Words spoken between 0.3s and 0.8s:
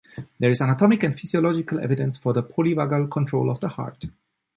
There is